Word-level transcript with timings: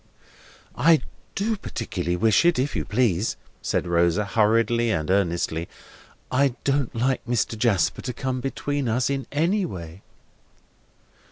"I 0.79 1.03
do 1.35 1.55
particularly 1.57 2.15
wish 2.15 2.43
it, 2.43 2.57
if 2.57 2.75
you 2.75 2.85
please," 2.85 3.37
said 3.61 3.85
Rosa, 3.85 4.25
hurriedly 4.25 4.89
and 4.89 5.11
earnestly; 5.11 5.69
"I 6.31 6.55
don't 6.63 6.95
like 6.95 7.23
Mr. 7.27 7.55
Jasper 7.55 8.01
to 8.01 8.13
come 8.13 8.41
between 8.41 8.89
us, 8.89 9.11
in 9.11 9.27
any 9.31 9.63
way." 9.63 10.01